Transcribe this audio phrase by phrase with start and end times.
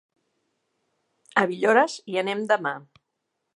[1.43, 2.75] A Villores hi anem demà.